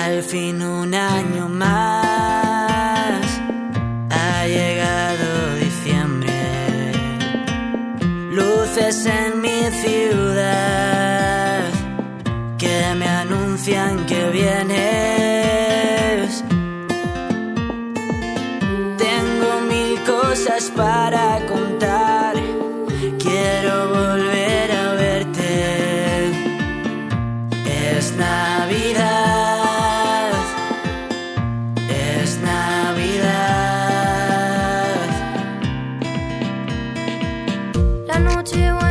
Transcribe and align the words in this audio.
Al 0.00 0.22
fin 0.22 0.62
un 0.62 0.94
año 0.94 1.48
más 1.50 3.20
ha 4.10 4.46
llegado 4.46 5.56
diciembre. 5.56 6.32
Luces 8.30 9.04
en 9.04 9.40
mi 9.42 9.70
ciudad 9.82 11.64
que 12.56 12.94
me 12.96 13.06
anuncian 13.06 14.06
que 14.06 14.30
vienes. 14.30 14.82
Tengo 18.96 19.60
mil 19.68 20.00
cosas 20.04 20.70
para 20.74 21.38
contar 21.46 21.91
noche 38.22 38.81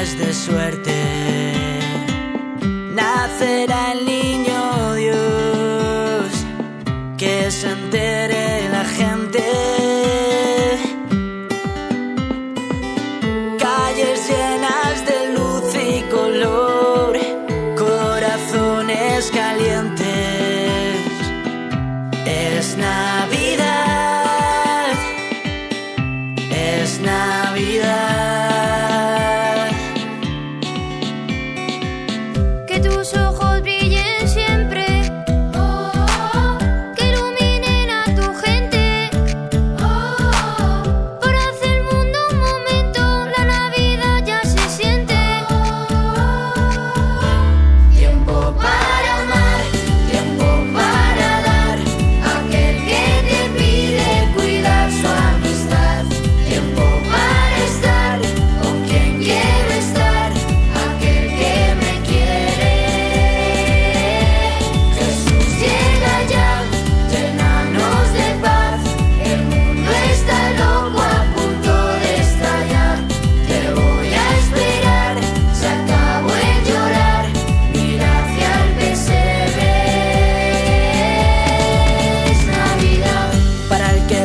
de 0.00 0.32
suerte. 0.32 0.94
Nacerá 2.94 3.89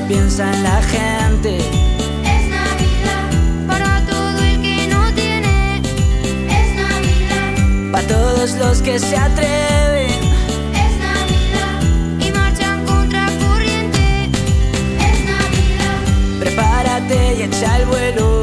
piensa 0.07 0.53
en 0.53 0.63
la 0.63 0.81
gente. 0.81 1.57
Es 1.57 2.49
Navidad 2.49 3.67
para 3.67 4.05
todo 4.05 4.39
el 4.39 4.61
que 4.61 4.87
no 4.87 5.13
tiene. 5.13 5.77
Es 5.79 6.75
Navidad 6.75 7.91
para 7.91 8.07
todos 8.07 8.51
los 8.55 8.81
que 8.81 8.99
se 8.99 9.17
atreven. 9.17 10.11
Es 10.83 10.93
Navidad 10.99 11.81
y 12.19 12.31
marchan 12.31 12.85
contra 12.85 13.27
corriente. 13.39 14.29
Es 14.99 15.25
Navidad. 15.25 16.39
Prepárate 16.39 17.35
y 17.39 17.41
echa 17.43 17.77
el 17.77 17.85
vuelo. 17.85 18.34